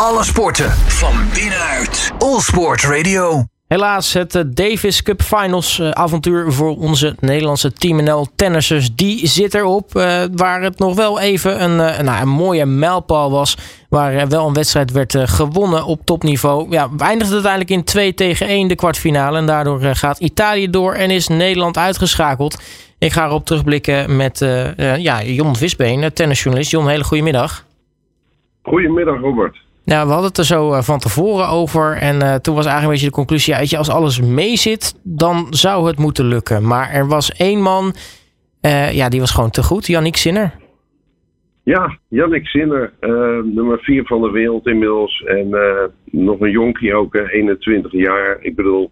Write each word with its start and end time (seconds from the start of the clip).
Alle 0.00 0.24
sporten 0.24 0.70
van 0.70 1.12
binnenuit. 1.34 2.12
All 2.18 2.38
Sport 2.38 2.82
Radio. 2.82 3.44
Helaas, 3.66 4.12
het 4.12 4.34
eh, 4.34 4.42
Davis 4.46 5.02
Cup 5.02 5.22
Finals 5.22 5.78
eh, 5.78 5.90
avontuur 5.90 6.52
voor 6.52 6.76
onze 6.76 7.16
Nederlandse 7.18 7.72
Team 7.72 8.02
NL 8.02 8.26
tennissers, 8.36 8.94
die 8.94 9.26
zit 9.26 9.54
erop. 9.54 9.90
Uh, 9.94 10.22
waar 10.32 10.62
het 10.62 10.78
nog 10.78 10.94
wel 10.94 11.20
even 11.20 11.62
een, 11.62 11.70
uh, 11.70 11.98
nou, 11.98 12.22
een 12.22 12.28
mooie 12.28 12.66
mijlpaal 12.66 13.30
was. 13.30 13.56
Waar 13.88 14.28
wel 14.28 14.46
een 14.46 14.54
wedstrijd 14.54 14.92
werd 14.92 15.16
gewonnen 15.18 15.84
op 15.84 16.00
topniveau. 16.04 16.70
Ja, 16.70 16.88
eindigde 16.98 17.32
uiteindelijk 17.32 17.70
in 17.70 17.84
2 17.84 18.14
tegen 18.14 18.46
1 18.46 18.68
de 18.68 18.74
kwartfinale. 18.74 19.38
En 19.38 19.46
daardoor 19.46 19.80
gaat 19.80 20.18
Italië 20.18 20.70
door 20.70 20.92
en 20.92 21.10
is 21.10 21.28
Nederland 21.28 21.76
uitgeschakeld. 21.76 22.62
Ik 22.98 23.12
ga 23.12 23.26
erop 23.26 23.44
terugblikken 23.44 24.16
met 24.16 24.38
ja, 24.98 25.22
Jon 25.22 25.56
Visbeen, 25.56 26.12
tennisjournalist. 26.12 26.70
Jon, 26.70 26.88
hele 26.88 27.04
goede 27.04 27.22
middag. 27.22 27.64
Goedemiddag, 28.62 29.20
Robert. 29.20 29.68
Nou, 29.90 30.06
we 30.06 30.12
hadden 30.12 30.28
het 30.28 30.38
er 30.38 30.44
zo 30.44 30.72
eh, 30.72 30.82
van 30.82 30.98
tevoren 30.98 31.48
over. 31.48 31.96
En 31.96 32.16
uh, 32.16 32.34
toen 32.34 32.54
was 32.54 32.66
eigenlijk 32.66 32.84
een 32.84 32.90
beetje 32.90 33.06
de 33.06 33.22
conclusie: 33.22 33.78
als 33.78 33.90
alles 33.90 34.20
meezit, 34.20 35.00
dan 35.04 35.46
zou 35.50 35.86
het 35.86 35.98
moeten 35.98 36.24
lukken. 36.24 36.66
Maar 36.66 36.90
er 36.90 37.08
was 37.08 37.32
één 37.32 37.62
man, 37.62 37.84
uh, 38.62 38.92
ja, 38.92 39.08
die 39.08 39.20
was 39.20 39.30
gewoon 39.34 39.50
te 39.50 39.62
goed. 39.62 39.86
Yannick 39.86 40.16
Sinner. 40.16 40.54
Ja, 41.64 41.98
Yannick 42.08 42.46
Sinner, 42.46 42.92
nummer 43.44 43.78
4 43.78 44.04
van 44.04 44.22
de 44.22 44.30
wereld 44.30 44.66
inmiddels. 44.66 45.22
En 45.26 45.48
nog 46.04 46.40
een 46.40 46.50
jonkie 46.50 46.94
ook, 46.94 47.14
21 47.14 47.92
jaar. 47.92 48.38
Ik 48.40 48.56
bedoel, 48.56 48.90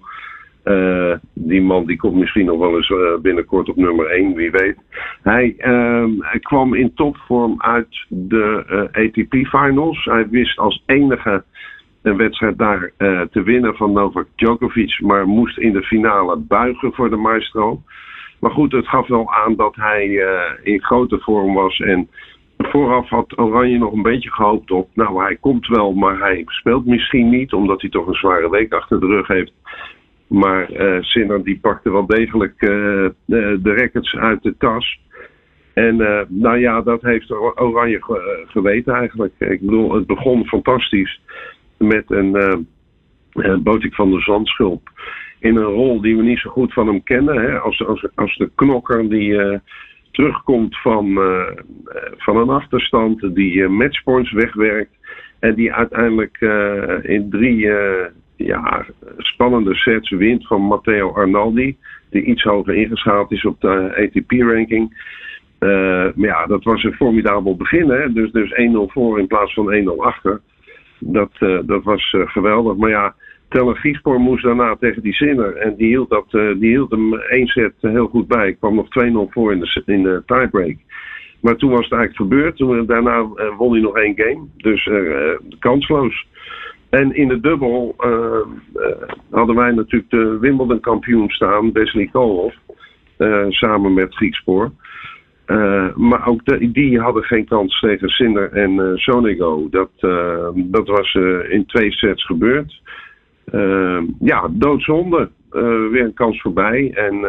uh, 0.68 1.14
die 1.32 1.62
man 1.62 1.86
die 1.86 1.96
komt 1.96 2.14
misschien 2.14 2.44
nog 2.44 2.58
wel 2.58 2.76
eens 2.76 2.88
uh, 2.88 3.18
binnenkort 3.22 3.68
op 3.68 3.76
nummer 3.76 4.06
1, 4.06 4.34
wie 4.34 4.50
weet. 4.50 4.76
Hij, 5.22 5.54
uh, 5.58 6.04
hij 6.18 6.40
kwam 6.40 6.74
in 6.74 6.94
topvorm 6.94 7.54
uit 7.58 8.06
de 8.08 8.64
uh, 8.70 9.04
ATP 9.04 9.46
Finals. 9.46 10.04
Hij 10.04 10.28
wist 10.28 10.58
als 10.58 10.82
enige 10.86 11.44
een 12.02 12.16
wedstrijd 12.16 12.58
daar 12.58 12.92
te 13.30 13.42
winnen 13.42 13.76
van 13.76 13.92
Novak 13.92 14.26
Djokovic, 14.34 15.00
maar 15.00 15.26
moest 15.26 15.58
in 15.58 15.72
de 15.72 15.82
finale 15.82 16.36
buigen 16.36 16.92
voor 16.92 17.10
de 17.10 17.16
maestro. 17.16 17.82
Maar 18.40 18.50
goed, 18.50 18.72
het 18.72 18.88
gaf 18.88 19.08
wel 19.08 19.32
aan 19.34 19.56
dat 19.56 19.74
hij 19.76 20.06
in 20.62 20.82
grote 20.82 21.18
vorm 21.18 21.54
was 21.54 21.78
en 21.78 22.08
vooraf 22.58 23.08
had 23.08 23.38
Oranje 23.38 23.78
nog 23.78 23.92
een 23.92 24.02
beetje 24.02 24.32
gehoopt 24.32 24.70
op. 24.70 24.88
Nou, 24.94 25.22
hij 25.22 25.36
komt 25.36 25.66
wel, 25.66 25.92
maar 25.92 26.18
hij 26.18 26.42
speelt 26.46 26.86
misschien 26.86 27.28
niet, 27.28 27.52
omdat 27.52 27.80
hij 27.80 27.90
toch 27.90 28.06
een 28.06 28.14
zware 28.14 28.50
week 28.50 28.72
achter 28.72 29.00
de 29.00 29.06
rug 29.06 29.26
heeft. 29.26 29.52
Maar 30.28 30.70
uh, 30.72 31.42
die 31.42 31.58
pakte 31.60 31.92
wel 31.92 32.06
degelijk 32.06 32.62
uh, 32.62 33.08
de, 33.24 33.58
de 33.62 33.72
records 33.72 34.16
uit 34.16 34.42
de 34.42 34.54
tas. 34.58 35.00
En 35.74 36.00
uh, 36.00 36.20
nou 36.28 36.58
ja, 36.58 36.80
dat 36.82 37.02
heeft 37.02 37.30
Oranje 37.56 38.00
geweten 38.46 38.94
eigenlijk. 38.94 39.32
Ik 39.38 39.60
bedoel, 39.60 39.94
het 39.94 40.06
begon 40.06 40.46
fantastisch 40.46 41.20
met 41.78 42.10
een 42.10 42.36
uh, 43.34 43.56
Botik 43.56 43.94
van 43.94 44.10
de 44.10 44.20
Zandschulp. 44.20 44.90
In 45.38 45.56
een 45.56 45.62
rol 45.62 46.00
die 46.00 46.16
we 46.16 46.22
niet 46.22 46.38
zo 46.38 46.50
goed 46.50 46.72
van 46.72 46.86
hem 46.86 47.02
kennen. 47.02 47.40
Hè? 47.40 47.58
Als, 47.58 47.86
als, 47.86 48.06
als 48.14 48.36
de 48.36 48.50
knokker 48.54 49.08
die 49.08 49.60
terugkomt 50.10 50.80
van, 50.80 51.18
van 52.16 52.36
een 52.36 52.48
achterstand. 52.48 53.34
Die 53.34 53.68
matchpoints 53.68 54.32
wegwerkt. 54.32 54.96
En 55.38 55.54
die 55.54 55.72
uiteindelijk 55.72 56.40
in 57.02 57.30
drie 57.30 57.70
ja, 58.38 58.86
spannende 59.16 59.74
sets 59.74 60.10
wint 60.10 60.46
van 60.46 60.62
Matteo 60.62 61.12
Arnaldi. 61.12 61.76
Die 62.10 62.22
iets 62.22 62.42
hoger 62.42 62.74
ingeschaald 62.74 63.32
is 63.32 63.44
op 63.44 63.60
de 63.60 63.94
ATP-ranking. 63.96 65.16
Uh, 65.60 65.68
maar 66.14 66.28
ja, 66.28 66.46
dat 66.46 66.64
was 66.64 66.82
een 66.82 66.92
formidabel 66.92 67.56
begin. 67.56 67.90
Hè? 67.90 68.12
Dus, 68.12 68.30
dus 68.30 68.52
1-0 68.52 68.92
voor 68.92 69.18
in 69.18 69.26
plaats 69.26 69.54
van 69.54 69.74
1-0 69.74 69.96
achter. 69.96 70.40
Dat, 70.98 71.30
uh, 71.40 71.58
dat 71.64 71.82
was 71.82 72.12
uh, 72.12 72.28
geweldig. 72.28 72.76
Maar 72.76 72.90
ja, 72.90 73.14
Teller 73.48 74.00
moest 74.02 74.44
daarna 74.44 74.76
tegen 74.76 75.02
die 75.02 75.14
zinner. 75.14 75.56
En 75.56 75.74
die 75.76 75.86
hield, 75.86 76.10
dat, 76.10 76.30
die 76.30 76.68
hield 76.68 76.90
hem 76.90 77.14
één 77.14 77.46
set 77.46 77.72
heel 77.80 78.06
goed 78.06 78.28
bij. 78.28 78.48
Ik 78.48 78.58
kwam 78.58 78.74
nog 78.74 78.86
2-0 78.86 79.32
voor 79.32 79.52
in 79.52 79.60
de, 79.60 79.82
in 79.86 80.02
de 80.02 80.22
tiebreak. 80.26 80.76
Maar 81.40 81.56
toen 81.56 81.70
was 81.70 81.84
het 81.88 81.98
eigenlijk 81.98 82.30
gebeurd. 82.30 82.56
Toen, 82.56 82.86
daarna 82.86 83.26
won 83.56 83.72
hij 83.72 83.80
nog 83.80 83.96
één 83.96 84.14
game. 84.16 84.46
Dus 84.56 84.90
kansloos. 85.58 86.26
En 86.90 87.14
in 87.14 87.28
de 87.28 87.40
dubbel 87.40 87.94
uh, 88.00 88.10
uh, 88.74 88.86
hadden 89.30 89.56
wij 89.56 89.70
natuurlijk 89.70 90.10
de 90.10 90.38
Wimbledon 90.40 90.80
kampioen 90.80 91.30
staan, 91.30 91.72
Wesley 91.72 92.08
Koolhof, 92.12 92.54
uh, 93.18 93.46
samen 93.48 93.94
met 93.94 94.14
Griekspoor. 94.14 94.70
maar 95.94 96.26
ook 96.26 96.44
de, 96.44 96.70
die 96.70 97.00
hadden 97.00 97.22
geen 97.22 97.44
kans 97.44 97.80
tegen 97.80 98.08
Sinder 98.08 98.52
en 98.52 98.98
Sonego. 98.98 99.68
Dat, 99.70 99.90
dat 100.54 100.88
was 100.88 101.14
in 101.48 101.64
twee 101.66 101.92
sets 101.92 102.26
gebeurd. 102.26 102.82
ja, 104.20 104.48
doodzonde. 104.50 105.30
weer 105.90 106.04
een 106.04 106.14
kans 106.14 106.40
voorbij. 106.40 106.92
En, 106.94 107.20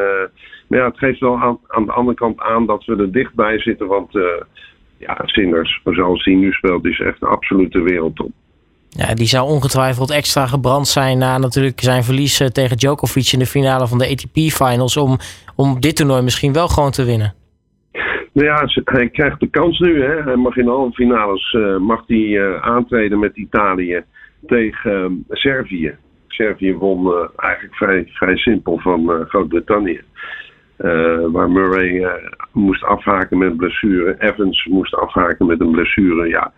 maar 0.67 0.79
ja, 0.79 0.85
het 0.85 0.97
geeft 0.97 1.19
wel 1.19 1.39
aan, 1.39 1.59
aan 1.67 1.85
de 1.85 1.91
andere 1.91 2.17
kant 2.17 2.39
aan 2.39 2.65
dat 2.65 2.85
we 2.85 2.95
er 2.95 3.11
dichtbij 3.11 3.59
zitten. 3.59 3.87
Want 3.87 4.11
ja, 4.97 5.17
Sinders, 5.23 5.81
zoals 5.83 6.23
hij 6.23 6.33
nu 6.35 6.51
speelt, 6.51 6.85
is 6.85 6.99
echt 6.99 7.21
een 7.21 7.27
absolute 7.27 7.81
wereldtop. 7.81 8.31
Ja, 8.89 9.13
die 9.13 9.27
zou 9.27 9.49
ongetwijfeld 9.49 10.11
extra 10.11 10.47
gebrand 10.47 10.87
zijn 10.87 11.17
na 11.17 11.37
natuurlijk 11.37 11.79
zijn 11.81 12.03
verlies 12.03 12.39
eh, 12.39 12.47
tegen 12.47 12.77
Djokovic 12.77 13.31
in 13.31 13.39
de 13.39 13.45
finale 13.45 13.87
van 13.87 13.97
de 13.97 14.09
ATP 14.09 14.35
Finals. 14.35 14.97
Om, 14.97 15.17
om 15.55 15.79
dit 15.79 15.95
toernooi 15.95 16.21
misschien 16.21 16.53
wel 16.53 16.67
gewoon 16.67 16.91
te 16.91 17.05
winnen. 17.05 17.33
Nou 18.33 18.47
ja, 18.47 18.67
hij 18.83 19.09
krijgt 19.09 19.39
de 19.39 19.49
kans 19.49 19.79
nu. 19.79 20.03
Hè. 20.03 20.23
Hij 20.23 20.35
mag 20.35 20.57
in 20.57 20.69
alle 20.69 20.91
finales 20.91 21.53
uh, 21.53 21.77
mag 21.77 22.03
hij, 22.07 22.17
uh, 22.17 22.61
aantreden 22.61 23.19
met 23.19 23.35
Italië 23.35 24.03
tegen 24.47 25.25
Servië. 25.29 25.95
Servië 26.27 26.73
won 26.73 27.29
eigenlijk 27.35 27.75
vrij, 27.75 28.09
vrij 28.13 28.37
simpel 28.37 28.79
van 28.79 29.25
Groot-Brittannië. 29.27 30.01
waar 31.31 31.49
Murray 31.49 32.07
moest 32.51 32.83
afhaken 32.83 33.37
met 33.37 33.49
een 33.49 33.57
blessure. 33.57 34.15
Evans 34.19 34.65
moest 34.65 34.95
afhaken 34.95 35.45
met 35.45 35.59
een 35.59 35.71
blessure. 35.71 36.27
Ja, 36.27 36.53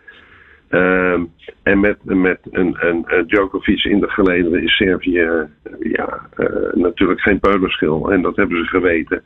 Uh, 0.72 1.20
en 1.64 1.80
met, 1.80 1.98
met 2.04 2.40
een, 2.52 2.76
een, 2.80 3.06
een, 3.08 3.28
Djokovic 3.28 3.84
in 3.84 4.00
de 4.00 4.10
gelederen 4.10 4.64
is 4.64 4.76
Servië 4.76 5.20
uh, 5.20 5.42
ja, 5.80 6.30
uh, 6.38 6.74
natuurlijk 6.74 7.22
geen 7.22 7.40
peulenschil. 7.40 8.12
En 8.12 8.22
dat 8.22 8.36
hebben 8.36 8.58
ze 8.58 8.66
geweten. 8.66 9.24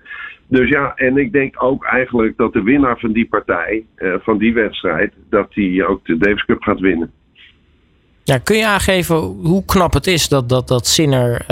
Dus 0.47 0.69
ja, 0.69 0.93
en 0.95 1.17
ik 1.17 1.31
denk 1.31 1.63
ook 1.63 1.85
eigenlijk 1.85 2.37
dat 2.37 2.53
de 2.53 2.63
winnaar 2.63 2.99
van 2.99 3.11
die 3.11 3.27
partij, 3.27 3.85
eh, 3.95 4.13
van 4.19 4.37
die 4.37 4.53
wedstrijd, 4.53 5.13
dat 5.29 5.53
die 5.53 5.87
ook 5.87 6.05
de 6.05 6.17
Davis 6.17 6.45
Cup 6.45 6.61
gaat 6.61 6.79
winnen. 6.79 7.11
Ja, 8.23 8.37
kun 8.37 8.57
je 8.57 8.67
aangeven 8.67 9.15
hoe 9.43 9.65
knap 9.65 9.93
het 9.93 10.07
is 10.07 10.27
dat, 10.27 10.49
dat, 10.49 10.67
dat 10.67 10.87
Sinner 10.87 11.45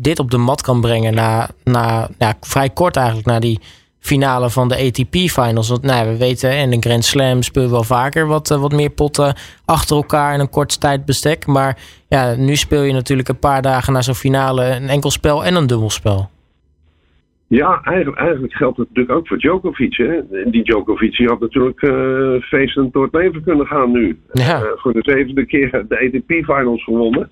dit 0.00 0.18
op 0.18 0.30
de 0.30 0.38
mat 0.38 0.62
kan 0.62 0.80
brengen 0.80 1.14
na, 1.14 1.48
na 1.64 2.08
ja, 2.18 2.34
vrij 2.40 2.70
kort 2.70 2.96
eigenlijk 2.96 3.26
na 3.26 3.38
die 3.38 3.60
finale 4.04 4.50
van 4.50 4.68
de 4.68 4.76
ATP 4.76 5.14
Finals. 5.14 5.68
Want 5.68 5.82
nou, 5.82 6.08
we 6.08 6.16
weten, 6.16 6.50
en 6.50 6.70
de 6.70 6.76
Grand 6.80 7.04
Slam 7.04 7.42
speel 7.42 7.70
wel 7.70 7.84
vaker 7.84 8.26
wat, 8.26 8.50
eh, 8.50 8.60
wat 8.60 8.72
meer 8.72 8.90
potten 8.90 9.34
achter 9.64 9.96
elkaar 9.96 10.34
in 10.34 10.40
een 10.40 10.50
kort 10.50 10.80
tijdbestek. 10.80 11.46
Maar 11.46 11.78
ja, 12.08 12.34
nu 12.36 12.56
speel 12.56 12.82
je 12.82 12.92
natuurlijk 12.92 13.28
een 13.28 13.38
paar 13.38 13.62
dagen 13.62 13.92
na 13.92 14.02
zo'n 14.02 14.14
finale 14.14 14.64
een 14.64 14.88
enkel 14.88 15.10
spel 15.10 15.44
en 15.44 15.54
een 15.54 15.66
dubbelspel. 15.66 16.30
Ja, 17.46 17.80
eigenlijk, 17.82 18.18
eigenlijk 18.18 18.54
geldt 18.54 18.76
het 18.76 18.88
natuurlijk 18.88 19.18
ook 19.18 19.28
voor 19.28 19.38
Djokovic. 19.38 19.96
Hè? 19.96 20.20
Die 20.50 20.64
Djokovic 20.64 21.16
had 21.16 21.40
natuurlijk 21.40 21.82
uh, 21.82 22.42
feestend 22.42 22.92
door 22.92 23.04
het 23.04 23.14
leven 23.14 23.42
kunnen 23.42 23.66
gaan 23.66 23.90
nu. 23.90 24.18
Ja. 24.32 24.62
Uh, 24.62 24.66
voor 24.76 24.92
de 24.92 25.02
zevende 25.02 25.46
keer 25.46 25.70
de 25.88 25.98
ATP 25.98 26.44
Finals 26.44 26.84
gewonnen. 26.84 27.30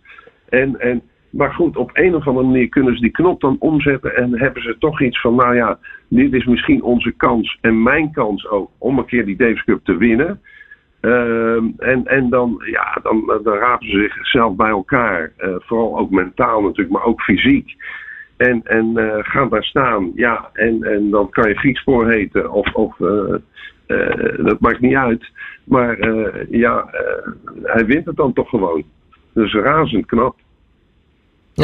En, 0.48 0.80
en 0.80 1.02
maar 1.32 1.52
goed, 1.52 1.76
op 1.76 1.90
een 1.92 2.14
of 2.14 2.26
andere 2.26 2.46
manier 2.46 2.68
kunnen 2.68 2.94
ze 2.94 3.00
die 3.00 3.10
knop 3.10 3.40
dan 3.40 3.56
omzetten 3.58 4.16
en 4.16 4.38
hebben 4.38 4.62
ze 4.62 4.76
toch 4.78 5.00
iets 5.02 5.20
van, 5.20 5.34
nou 5.34 5.54
ja, 5.54 5.78
dit 6.08 6.32
is 6.32 6.44
misschien 6.44 6.82
onze 6.82 7.12
kans 7.12 7.58
en 7.60 7.82
mijn 7.82 8.12
kans 8.12 8.48
ook 8.48 8.70
om 8.78 8.98
een 8.98 9.06
keer 9.06 9.24
die 9.24 9.36
Davis 9.36 9.64
Cup 9.64 9.84
te 9.84 9.96
winnen. 9.96 10.40
Uh, 11.00 11.62
en, 11.78 12.02
en 12.04 12.28
dan, 12.30 12.62
ja, 12.70 12.98
dan, 13.02 13.40
dan 13.42 13.54
rapen 13.54 13.90
ze 13.90 14.10
zichzelf 14.14 14.56
bij 14.56 14.68
elkaar. 14.68 15.32
Uh, 15.38 15.54
vooral 15.58 15.98
ook 15.98 16.10
mentaal 16.10 16.62
natuurlijk, 16.62 16.90
maar 16.90 17.04
ook 17.04 17.22
fysiek. 17.22 17.74
En, 18.36 18.60
en 18.64 18.92
uh, 18.94 19.14
gaan 19.18 19.48
daar 19.48 19.64
staan. 19.64 20.12
Ja, 20.14 20.50
en, 20.52 20.82
en 20.82 21.10
dan 21.10 21.30
kan 21.30 21.48
je 21.48 21.58
Griekspoor 21.58 22.10
heten. 22.10 22.52
Of, 22.52 22.72
of 22.74 22.98
uh, 22.98 23.34
dat 24.36 24.60
maakt 24.60 24.80
niet 24.80 24.94
uit. 24.94 25.30
Maar 25.64 26.14
ja, 26.50 26.90
hij 27.62 27.86
wint 27.86 28.06
het 28.06 28.16
dan 28.16 28.32
toch 28.32 28.48
gewoon. 28.48 28.84
Dus 29.32 29.54
razend 29.54 30.06
knap. 30.06 30.36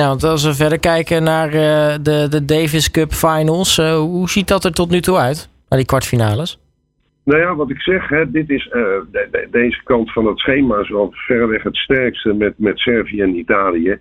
Want 0.07 0.25
als 0.25 0.45
we 0.45 0.55
verder 0.55 0.79
kijken 0.79 1.23
naar 1.23 1.47
uh, 1.47 1.95
de, 2.03 2.27
de 2.31 2.45
Davis 2.45 2.91
Cup 2.91 3.13
Finals, 3.13 3.79
uh, 3.79 3.97
hoe 3.97 4.29
ziet 4.29 4.49
dat 4.49 4.65
er 4.65 4.73
tot 4.73 4.91
nu 4.91 5.01
toe 5.01 5.17
uit, 5.17 5.51
naar 5.69 5.79
die 5.79 5.89
kwartfinales? 5.89 6.59
Nou 7.25 7.41
ja, 7.41 7.55
wat 7.55 7.71
ik 7.71 7.81
zeg, 7.81 8.09
hè, 8.09 8.31
dit 8.31 8.51
is, 8.51 8.69
de, 9.11 9.49
deze 9.51 9.81
kant 9.85 10.13
van 10.13 10.27
het 10.27 10.39
schema 10.39 10.79
is 10.79 10.89
wel 10.89 11.13
verreweg 11.13 11.63
het 11.63 11.77
sterkste 11.77 12.33
met, 12.33 12.55
met 12.57 12.79
Servië 12.79 13.21
en 13.21 13.39
Italië. 13.39 13.99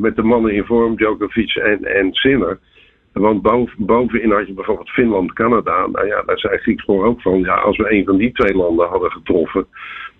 met 0.00 0.16
de 0.16 0.22
mannen 0.22 0.54
in 0.54 0.64
vorm, 0.64 0.96
Djokovic 0.96 1.54
en, 1.54 1.84
en 1.84 2.12
Sinner. 2.12 2.58
Want 3.14 3.42
boven, 3.42 3.86
bovenin 3.86 4.30
had 4.30 4.46
je 4.46 4.52
bijvoorbeeld 4.52 4.90
Finland, 4.90 5.32
Canada. 5.32 5.86
Nou 5.86 6.06
ja, 6.06 6.22
daar 6.22 6.38
zei 6.38 6.58
Griekspoor 6.58 7.04
ook 7.04 7.20
van. 7.20 7.40
Ja, 7.40 7.54
als 7.54 7.76
we 7.76 7.92
een 7.92 8.04
van 8.04 8.16
die 8.16 8.32
twee 8.32 8.54
landen 8.54 8.88
hadden 8.88 9.10
getroffen, 9.10 9.66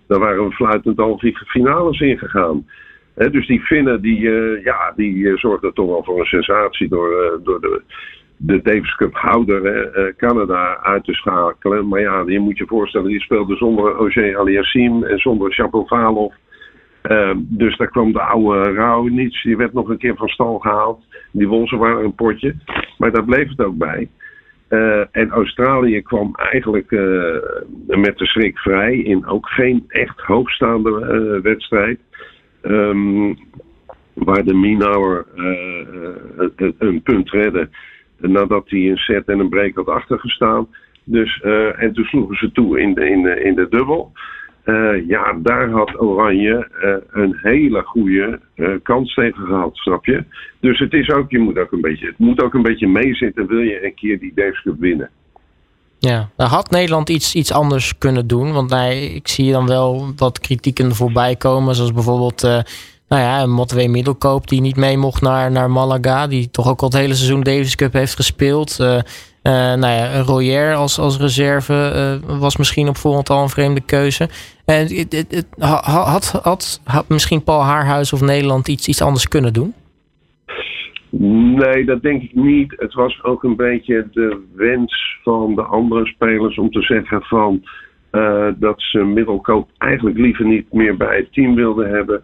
daar 0.07 0.19
waren 0.19 0.47
we 0.47 0.55
fluitend 0.55 0.99
al 0.99 1.17
die 1.19 1.37
finales 1.37 1.99
ingegaan. 1.99 2.65
Dus 3.15 3.47
die 3.47 3.61
Finnen 3.61 4.01
die, 4.01 4.29
eh, 4.29 4.63
ja, 4.63 4.93
die 4.95 5.29
eh, 5.29 5.37
zorgden 5.37 5.73
toch 5.73 5.87
wel 5.87 6.03
voor 6.03 6.19
een 6.19 6.25
sensatie 6.25 6.87
door, 6.87 7.21
eh, 7.21 7.45
door 7.45 7.61
de, 7.61 7.81
de 8.37 8.61
Davis 8.61 8.95
Cup 8.95 9.13
houder 9.13 10.13
Canada 10.17 10.79
uit 10.81 11.03
te 11.03 11.13
schakelen. 11.13 11.87
Maar 11.87 11.99
ja, 11.99 12.23
je 12.25 12.39
moet 12.39 12.57
je 12.57 12.65
voorstellen, 12.67 13.09
die 13.09 13.21
speelde 13.21 13.55
zonder 13.55 13.97
Ogier 13.97 14.37
Aliassim 14.37 15.03
en 15.03 15.17
zonder 15.17 15.53
Shapovalov. 15.53 16.33
Dus 17.37 17.77
daar 17.77 17.87
kwam 17.87 18.11
de 18.11 18.21
oude 18.21 18.71
Raonic, 18.71 19.39
die 19.43 19.57
werd 19.57 19.73
nog 19.73 19.89
een 19.89 19.97
keer 19.97 20.15
van 20.15 20.27
stal 20.27 20.59
gehaald. 20.59 21.03
Die 21.31 21.47
won 21.47 21.69
maar 21.79 22.03
een 22.03 22.15
potje. 22.15 22.55
Maar 22.97 23.11
daar 23.11 23.25
bleef 23.25 23.49
het 23.49 23.61
ook 23.61 23.77
bij. 23.77 24.09
en 25.11 25.29
Australië 25.29 26.01
kwam 26.01 26.35
eigenlijk 26.35 26.91
met 27.87 28.17
de 28.17 28.25
schrik 28.25 28.57
vrij 28.57 28.97
in 28.97 29.25
ook 29.25 29.47
geen 29.49 29.83
echt 29.87 30.19
hoogstaande 30.19 31.39
wedstrijd. 31.43 31.99
Ehm, 32.65 33.33
waar 34.13 34.43
de 34.43 34.53
Minauer 34.53 35.25
uh, 35.35 36.71
een 36.77 37.01
punt 37.01 37.29
redde 37.29 37.69
nadat 38.17 38.69
hij 38.69 38.89
een 38.89 38.97
set 38.97 39.25
en 39.25 39.39
een 39.39 39.49
break 39.49 39.75
had 39.75 39.87
achtergestaan. 39.87 40.67
Dus, 41.03 41.41
uh, 41.45 41.81
en 41.81 41.93
toen 41.93 42.05
sloegen 42.05 42.37
ze 42.37 42.51
toe 42.51 42.79
in 42.79 42.93
de, 42.93 43.09
in 43.09 43.21
de, 43.21 43.43
in 43.43 43.55
de 43.55 43.67
dubbel. 43.69 44.11
Ja, 45.07 45.33
daar 45.41 45.69
had 45.69 46.01
Oranje 46.01 46.67
een 47.11 47.37
hele 47.41 47.81
goede 47.81 48.39
kans 48.83 49.13
tegen 49.13 49.45
gehad, 49.45 49.75
snap 49.75 50.05
je? 50.05 50.23
Dus 50.59 50.79
het 50.79 50.93
is 50.93 51.11
ook, 51.11 51.31
je 51.31 51.39
moet 51.39 51.57
ook 51.57 51.71
een 51.71 51.81
beetje, 51.81 52.05
het 52.05 52.17
moet 52.17 52.43
ook 52.43 52.53
een 52.53 52.61
beetje 52.61 52.87
meezitten, 52.87 53.47
wil 53.47 53.59
je 53.59 53.85
een 53.85 53.93
keer 53.93 54.19
die 54.19 54.31
Davis 54.35 54.61
Cup 54.61 54.79
winnen. 54.79 55.09
Ja, 56.05 56.29
dan 56.37 56.47
had 56.47 56.69
Nederland 56.69 57.09
iets, 57.09 57.35
iets 57.35 57.51
anders 57.51 57.97
kunnen 57.97 58.27
doen. 58.27 58.51
Want 58.51 58.69
nee, 58.69 59.13
ik 59.13 59.27
zie 59.27 59.51
dan 59.51 59.67
wel 59.67 60.13
wat 60.15 60.39
kritieken 60.39 60.95
voorbij 60.95 61.35
komen. 61.35 61.75
Zoals 61.75 61.93
bijvoorbeeld 61.93 62.43
uh, 62.43 62.59
nou 63.07 63.21
ja, 63.21 63.45
Motwee 63.45 63.89
Middelkoop 63.89 64.47
die 64.47 64.61
niet 64.61 64.75
mee 64.75 64.97
mocht 64.97 65.21
naar, 65.21 65.51
naar 65.51 65.71
Malaga. 65.71 66.27
Die 66.27 66.51
toch 66.51 66.67
ook 66.67 66.81
al 66.81 66.87
het 66.87 66.97
hele 66.97 67.15
seizoen 67.15 67.43
Davis 67.43 67.75
Cup 67.75 67.93
heeft 67.93 68.15
gespeeld. 68.15 68.77
Uh, 68.81 68.93
uh, 68.95 69.01
nou 69.43 69.87
ja, 69.87 70.21
Royer 70.21 70.75
als, 70.75 70.99
als 70.99 71.17
reserve 71.17 72.19
was 72.25 72.57
misschien 72.57 72.89
op 72.89 72.97
voorhand 72.97 73.29
al 73.29 73.41
een 73.41 73.49
vreemde 73.49 73.81
keuze. 73.81 74.29
En 74.65 74.95
het, 74.95 75.45
had, 75.57 76.25
had, 76.25 76.79
had 76.83 77.07
misschien 77.07 77.43
Paul 77.43 77.61
Haarhuis 77.61 78.13
of 78.13 78.21
Nederland 78.21 78.67
iets, 78.67 78.87
iets 78.87 79.01
anders 79.01 79.27
kunnen 79.27 79.53
doen? 79.53 79.73
Nee, 81.19 81.85
dat 81.85 82.01
denk 82.01 82.21
ik 82.21 82.35
niet. 82.35 82.73
Het 82.77 82.93
was 82.93 83.23
ook 83.23 83.43
een 83.43 83.55
beetje 83.55 84.07
de 84.11 84.43
wens 84.55 85.19
van 85.23 85.55
de 85.55 85.61
andere 85.61 86.05
spelers 86.05 86.57
om 86.57 86.71
te 86.71 86.81
zeggen 86.81 87.21
van 87.21 87.63
uh, 88.11 88.47
dat 88.55 88.81
ze 88.81 89.03
middelkoop 89.03 89.69
eigenlijk 89.77 90.17
liever 90.17 90.45
niet 90.45 90.73
meer 90.73 90.97
bij 90.97 91.17
het 91.17 91.33
team 91.33 91.55
wilden 91.55 91.89
hebben. 91.89 92.23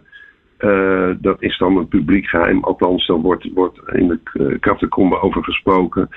Uh, 0.58 1.10
dat 1.18 1.42
is 1.42 1.58
dan 1.58 1.76
een 1.76 1.88
publiek 1.88 2.26
geheim. 2.26 2.64
Althans, 2.64 3.06
daar 3.06 3.16
wordt, 3.16 3.52
wordt 3.54 3.80
in 3.92 4.08
de 4.08 4.56
catacombe 4.60 5.20
over 5.20 5.44
gesproken. 5.44 6.08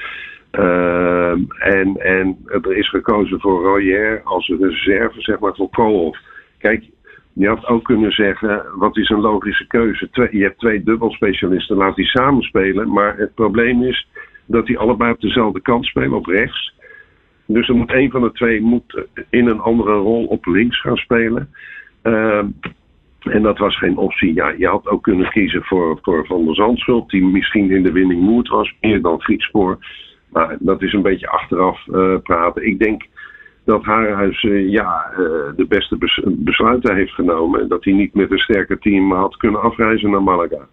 Uh, 0.51 1.31
en, 1.59 1.95
en 1.97 2.37
er 2.45 2.77
is 2.77 2.89
gekozen 2.89 3.39
voor 3.39 3.63
Royer 3.63 4.21
als 4.23 4.53
reserve, 4.59 5.21
zeg 5.21 5.39
maar, 5.39 5.55
voor 5.55 5.69
Koolhof. 5.69 6.17
Kijk, 6.57 6.83
je 7.35 7.47
had 7.47 7.65
ook 7.65 7.83
kunnen 7.83 8.11
zeggen, 8.11 8.65
wat 8.75 8.97
is 8.97 9.09
een 9.09 9.21
logische 9.21 9.67
keuze? 9.67 10.09
je 10.31 10.43
hebt 10.43 10.59
twee 10.59 10.83
dubbelspecialisten, 10.83 11.77
laat 11.77 11.95
die 11.95 12.05
samen 12.05 12.43
spelen. 12.43 12.93
Maar 12.93 13.17
het 13.17 13.33
probleem 13.33 13.83
is 13.83 14.07
dat 14.45 14.65
die 14.65 14.77
allebei 14.77 15.11
op 15.11 15.21
dezelfde 15.21 15.61
kant 15.61 15.85
spelen, 15.85 16.13
op 16.13 16.25
rechts. 16.25 16.73
Dus 17.45 17.67
er 17.67 17.75
moet 17.75 17.93
een 17.93 18.11
van 18.11 18.21
de 18.21 18.31
twee 18.31 18.61
moet 18.61 19.05
in 19.29 19.47
een 19.47 19.59
andere 19.59 19.93
rol 19.93 20.25
op 20.25 20.45
links 20.45 20.81
gaan 20.81 20.97
spelen. 20.97 21.49
Uh, 22.03 22.43
en 23.19 23.41
dat 23.41 23.57
was 23.57 23.77
geen 23.77 23.97
optie. 23.97 24.33
Ja, 24.33 24.53
je 24.57 24.67
had 24.67 24.87
ook 24.87 25.03
kunnen 25.03 25.29
kiezen 25.29 25.63
voor, 25.63 25.99
voor 26.01 26.25
Van 26.25 26.45
der 26.45 26.55
Zandschulp, 26.55 27.09
die 27.09 27.25
misschien 27.25 27.71
in 27.71 27.83
de 27.83 27.91
winning 27.91 28.21
moed 28.21 28.47
was, 28.47 28.73
meer 28.81 29.01
dan 29.01 29.21
Griekspoor. 29.21 29.77
Maar 30.29 30.57
dat 30.59 30.81
is 30.81 30.93
een 30.93 31.01
beetje 31.01 31.29
achteraf 31.29 31.87
uh, 31.87 32.15
praten. 32.23 32.65
Ik 32.65 32.79
denk 32.79 33.03
dat 33.65 33.83
Haarhuis 33.83 34.43
uh, 34.43 34.71
ja, 34.71 35.05
uh, 35.11 35.17
de 35.55 35.65
beste 35.67 35.97
bes 35.97 36.21
besluiten 36.25 36.95
heeft 36.95 37.13
genomen. 37.13 37.61
En 37.61 37.67
dat 37.67 37.83
hij 37.83 37.93
niet 37.93 38.13
met 38.13 38.31
een 38.31 38.37
sterker 38.37 38.79
team 38.79 39.11
had 39.11 39.37
kunnen 39.37 39.61
afreizen 39.61 40.09
naar 40.09 40.23
Malaga. 40.23 40.67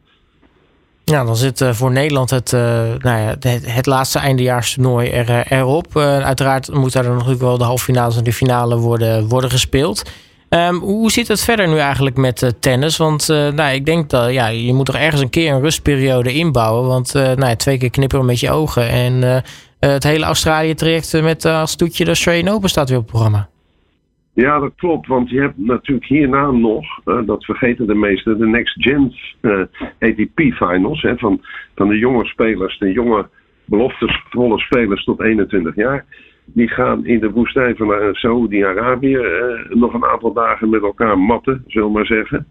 Ja, 1.04 1.24
dan 1.24 1.36
zit 1.36 1.60
uh, 1.60 1.72
voor 1.72 1.90
Nederland 1.90 2.30
het, 2.30 2.52
nou 2.52 3.20
ja, 3.20 3.36
het, 3.40 3.74
het, 3.74 3.86
laatste 3.86 4.18
eindejaarstoernooi 4.18 5.10
er, 5.10 5.46
erop. 5.48 5.96
uiteraard 5.96 6.74
moet 6.74 6.92
daar 6.92 7.04
natuurlijk 7.08 7.40
wel 7.40 7.58
de 7.58 7.64
halve 7.64 7.84
finales 7.84 8.16
en 8.16 8.24
de 8.24 8.32
finale 8.32 8.78
worden, 8.78 9.28
worden 9.28 9.50
gespeeld. 9.50 10.12
Um, 10.48 10.76
hoe 10.76 11.10
zit 11.10 11.28
het 11.28 11.40
verder 11.40 11.68
nu 11.68 11.78
eigenlijk 11.78 12.16
met 12.16 12.54
tennis? 12.60 12.96
Want 12.96 13.28
nou, 13.28 13.74
ik 13.74 13.86
denk 13.86 14.10
dat 14.10 14.32
ja, 14.32 14.46
je 14.46 14.72
moet 14.72 14.86
toch 14.86 14.96
ergens 14.96 15.20
een 15.20 15.30
keer 15.30 15.52
een 15.52 15.60
rustperiode 15.60 16.32
inbouwen. 16.32 16.88
Want 16.88 17.12
nou 17.12 17.56
twee 17.56 17.78
keer 17.78 17.90
knipperen 17.90 18.24
met 18.24 18.40
je 18.40 18.50
ogen. 18.50 18.88
En 18.88 19.22
eh, 19.22 19.42
het 19.90 20.04
hele 20.04 20.24
Australië-traject 20.24 21.14
eh, 21.14 21.22
met 21.22 21.44
eh, 21.44 21.60
als 21.60 21.76
toetje 21.76 22.04
de 22.04 22.10
Australian 22.10 22.54
Open 22.54 22.68
staat 22.68 22.88
weer 22.88 22.98
op 22.98 23.04
het 23.04 23.12
programma. 23.12 23.48
Ja, 24.34 24.58
dat 24.58 24.72
klopt. 24.76 25.06
Want 25.06 25.30
je 25.30 25.40
hebt 25.40 25.58
natuurlijk 25.58 26.06
hierna 26.06 26.50
nog, 26.50 26.84
dat 27.26 27.44
vergeten 27.44 27.86
de 27.86 27.94
meesten, 27.94 28.38
de 28.38 28.46
Next 28.46 28.82
Gen 28.82 29.14
ATP 29.98 30.40
Finals. 30.40 31.02
Hè, 31.02 31.16
van, 31.16 31.40
van 31.74 31.88
de 31.88 31.98
jonge 31.98 32.24
spelers, 32.24 32.78
de 32.78 32.92
jonge 32.92 33.28
beloftesvolle 33.64 34.58
spelers 34.58 35.04
tot 35.04 35.20
21 35.20 35.74
jaar. 35.74 36.04
Die 36.44 36.68
gaan 36.68 37.06
in 37.06 37.20
de 37.20 37.30
woestijn 37.30 37.76
van 37.76 38.14
Saoedi-Arabië 38.14 39.18
nog 39.68 39.94
een 39.94 40.04
aantal 40.04 40.32
dagen 40.32 40.70
met 40.70 40.82
elkaar 40.82 41.18
matten, 41.18 41.64
zullen 41.66 41.88
we 41.88 41.94
maar 41.94 42.06
zeggen. 42.06 42.46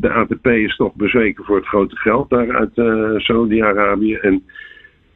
de 0.00 0.10
ATP 0.10 0.46
is 0.46 0.76
toch 0.76 0.94
bezweken 0.94 1.44
voor 1.44 1.56
het 1.56 1.66
grote 1.66 1.96
geld 1.96 2.30
daar 2.30 2.56
uit 2.56 2.72
Saoedi-Arabië. 3.22 4.14
En 4.14 4.42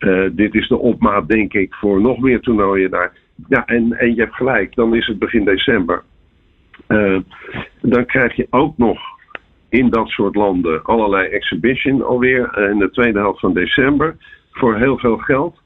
uh, 0.02 0.28
dit 0.32 0.54
is 0.54 0.68
de 0.68 0.78
opmaat, 0.78 1.28
denk 1.28 1.52
ik, 1.52 1.74
voor 1.74 2.00
nog 2.00 2.18
meer 2.18 2.40
toernooien 2.40 2.90
daar. 2.90 3.12
Ja, 3.48 3.66
en, 3.66 3.92
en 3.92 4.14
je 4.14 4.20
hebt 4.20 4.34
gelijk, 4.34 4.74
dan 4.74 4.94
is 4.94 5.06
het 5.06 5.18
begin 5.18 5.44
december. 5.44 6.02
Uh, 6.88 7.18
dan 7.80 8.06
krijg 8.06 8.36
je 8.36 8.46
ook 8.50 8.78
nog 8.78 9.00
in 9.68 9.90
dat 9.90 10.08
soort 10.08 10.34
landen 10.34 10.84
allerlei 10.84 11.28
exhibition 11.28 12.02
alweer 12.02 12.68
in 12.70 12.78
de 12.78 12.90
tweede 12.90 13.18
helft 13.18 13.40
van 13.40 13.54
december 13.54 14.16
voor 14.50 14.76
heel 14.76 14.98
veel 14.98 15.16
geld. 15.16 15.60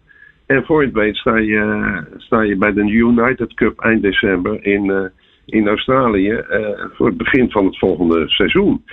En 0.46 0.64
voor 0.64 0.80
je 0.80 0.86
het 0.86 0.96
weet 0.96 1.16
sta 1.16 1.36
je, 1.36 2.04
sta 2.16 2.42
je 2.42 2.56
bij 2.56 2.72
de 2.72 2.88
United 2.90 3.54
Cup 3.54 3.80
eind 3.80 4.02
december 4.02 4.64
in, 4.64 5.10
in 5.44 5.68
Australië 5.68 6.44
voor 6.92 7.06
het 7.06 7.16
begin 7.16 7.50
van 7.50 7.64
het 7.64 7.78
volgende 7.78 8.28
seizoen. 8.28 8.84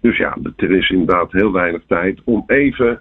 Dus 0.00 0.16
ja, 0.16 0.36
er 0.56 0.70
is 0.70 0.90
inderdaad 0.90 1.32
heel 1.32 1.52
weinig 1.52 1.82
tijd 1.86 2.20
om 2.24 2.44
even 2.46 3.00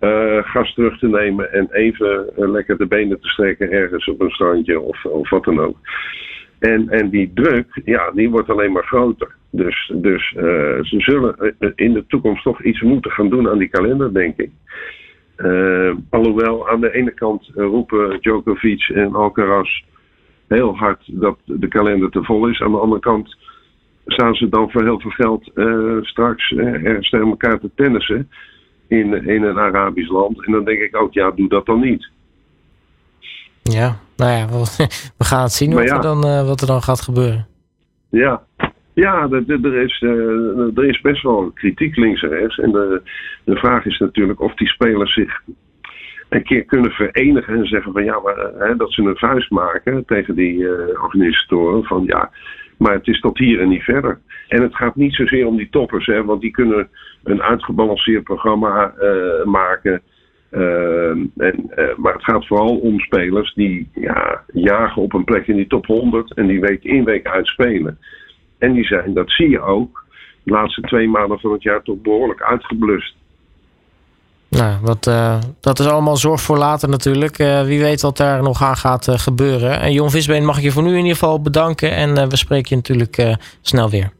uh, 0.00 0.42
gas 0.42 0.74
terug 0.74 0.98
te 0.98 1.08
nemen 1.08 1.52
en 1.52 1.68
even 1.72 2.30
uh, 2.38 2.50
lekker 2.50 2.78
de 2.78 2.86
benen 2.86 3.20
te 3.20 3.28
strekken 3.28 3.70
ergens 3.70 4.08
op 4.08 4.20
een 4.20 4.30
strandje 4.30 4.80
of, 4.80 5.04
of 5.04 5.30
wat 5.30 5.44
dan 5.44 5.60
ook. 5.60 5.76
En, 6.58 6.88
en 6.88 7.08
die 7.08 7.30
druk, 7.34 7.80
ja, 7.84 8.10
die 8.10 8.30
wordt 8.30 8.50
alleen 8.50 8.72
maar 8.72 8.84
groter. 8.84 9.34
Dus, 9.50 9.92
dus 9.94 10.34
uh, 10.36 10.42
ze 10.82 11.00
zullen 11.00 11.54
in 11.74 11.92
de 11.92 12.04
toekomst 12.06 12.42
toch 12.42 12.62
iets 12.62 12.80
moeten 12.80 13.10
gaan 13.10 13.28
doen 13.28 13.48
aan 13.48 13.58
die 13.58 13.68
kalender, 13.68 14.12
denk 14.12 14.36
ik. 14.36 14.50
alhoewel 16.10 16.68
aan 16.68 16.80
de 16.80 16.94
ene 16.94 17.10
kant 17.10 17.50
roepen 17.54 18.20
Djokovic 18.20 18.88
en 18.88 19.14
Alcaraz 19.14 19.80
heel 20.48 20.76
hard 20.76 21.02
dat 21.06 21.38
de 21.44 21.68
kalender 21.68 22.10
te 22.10 22.24
vol 22.24 22.46
is. 22.48 22.60
Aan 22.60 22.72
de 22.72 22.78
andere 22.78 23.00
kant 23.00 23.36
staan 24.06 24.34
ze 24.34 24.48
dan 24.48 24.70
voor 24.70 24.82
heel 24.82 25.00
veel 25.00 25.10
geld 25.10 25.50
straks 26.06 26.52
ergens 26.56 27.10
tegen 27.10 27.28
elkaar 27.28 27.60
te 27.60 27.70
tennissen 27.74 28.28
in, 28.88 29.26
in 29.26 29.42
een 29.42 29.58
Arabisch 29.58 30.10
land. 30.10 30.46
En 30.46 30.52
dan 30.52 30.64
denk 30.64 30.80
ik 30.80 30.96
ook, 30.96 31.12
ja, 31.12 31.30
doe 31.30 31.48
dat 31.48 31.66
dan 31.66 31.80
niet. 31.80 32.08
Ja, 33.62 33.98
nou 34.16 34.30
ja, 34.30 34.46
we 35.18 35.24
gaan 35.24 35.42
het 35.42 35.52
zien 35.52 35.74
wat, 35.74 35.90
er 35.90 36.00
dan, 36.00 36.26
uh, 36.26 36.46
wat 36.46 36.60
er 36.60 36.66
dan 36.66 36.82
gaat 36.82 37.00
gebeuren. 37.00 37.46
Ja, 38.10 38.42
ja 38.92 39.28
er, 39.30 39.82
is, 39.82 40.00
uh, 40.00 40.76
er 40.78 40.84
is 40.84 41.00
best 41.00 41.22
wel 41.22 41.50
kritiek 41.54 41.96
links 41.96 42.22
en 42.22 42.28
rechts. 42.28 42.58
En 42.58 42.72
de, 42.72 43.02
de 43.44 43.56
vraag 43.56 43.84
is 43.84 43.98
natuurlijk 43.98 44.40
of 44.40 44.54
die 44.54 44.68
spelers 44.68 45.14
zich 45.14 45.40
een 46.28 46.42
keer 46.42 46.64
kunnen 46.64 46.90
verenigen 46.90 47.54
en 47.54 47.66
zeggen 47.66 47.92
van 47.92 48.04
ja, 48.04 48.20
maar, 48.20 48.36
hè, 48.58 48.76
dat 48.76 48.92
ze 48.92 49.02
een 49.02 49.16
vuist 49.16 49.50
maken 49.50 50.04
tegen 50.04 50.34
die 50.34 50.54
uh, 50.54 51.02
organisatoren. 51.02 51.84
Van 51.84 52.04
ja, 52.06 52.30
maar 52.78 52.92
het 52.92 53.06
is 53.06 53.20
tot 53.20 53.38
hier 53.38 53.60
en 53.60 53.68
niet 53.68 53.82
verder. 53.82 54.18
En 54.48 54.62
het 54.62 54.76
gaat 54.76 54.96
niet 54.96 55.14
zozeer 55.14 55.46
om 55.46 55.56
die 55.56 55.68
toppers, 55.70 56.06
hè, 56.06 56.24
want 56.24 56.40
die 56.40 56.50
kunnen 56.50 56.88
een 57.22 57.42
uitgebalanceerd 57.42 58.24
programma 58.24 58.92
eh, 58.92 59.44
maken. 59.44 60.02
Eh, 60.50 61.10
en, 61.10 61.70
eh, 61.70 61.96
maar 61.96 62.12
het 62.12 62.24
gaat 62.24 62.46
vooral 62.46 62.76
om 62.76 63.00
spelers 63.00 63.54
die 63.54 63.90
ja, 63.94 64.42
jagen 64.52 65.02
op 65.02 65.12
een 65.12 65.24
plek 65.24 65.46
in 65.46 65.56
die 65.56 65.66
top 65.66 65.86
100 65.86 66.34
en 66.34 66.46
die 66.46 66.60
week 66.60 66.84
in 66.84 67.04
week 67.04 67.26
uit 67.26 67.46
spelen. 67.46 67.98
En 68.58 68.72
die 68.72 68.84
zijn, 68.84 69.14
dat 69.14 69.30
zie 69.30 69.48
je 69.48 69.60
ook, 69.60 70.04
de 70.42 70.52
laatste 70.52 70.80
twee 70.80 71.08
maanden 71.08 71.40
van 71.40 71.52
het 71.52 71.62
jaar 71.62 71.82
toch 71.82 72.00
behoorlijk 72.02 72.42
uitgeblust. 72.42 73.16
Nou, 74.50 74.84
dat, 74.84 75.04
dat 75.60 75.78
is 75.78 75.86
allemaal 75.86 76.16
zorg 76.16 76.40
voor 76.40 76.58
later 76.58 76.88
natuurlijk. 76.88 77.36
Wie 77.64 77.80
weet 77.80 78.00
wat 78.00 78.16
daar 78.16 78.42
nog 78.42 78.62
aan 78.62 78.76
gaat 78.76 79.08
gebeuren. 79.10 79.80
En 79.80 79.92
Jon 79.92 80.10
Visbeen 80.10 80.44
mag 80.44 80.56
ik 80.56 80.62
je 80.62 80.72
voor 80.72 80.82
nu 80.82 80.90
in 80.90 80.96
ieder 80.96 81.12
geval 81.12 81.40
bedanken. 81.42 81.94
En 81.94 82.28
we 82.28 82.36
spreken 82.36 82.68
je 82.68 82.76
natuurlijk 82.76 83.36
snel 83.60 83.90
weer. 83.90 84.16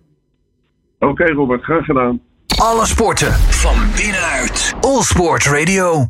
Oké 0.99 1.25
Robert, 1.25 1.63
graag 1.63 1.85
gedaan. 1.85 2.21
Alle 2.57 2.87
sporten 2.87 3.33
van 3.33 3.77
binnenuit. 3.97 4.75
All 4.81 5.03
Sport 5.03 5.47
Radio. 5.47 6.05